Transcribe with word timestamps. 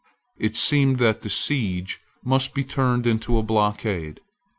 It 0.39 0.55
seemed 0.55 0.97
that 0.97 1.21
the 1.21 1.29
siege 1.29 2.01
must 2.25 2.55
be 2.55 2.63
turned 2.63 3.05
into 3.05 3.37
a 3.37 3.43
blockade. 3.43 4.19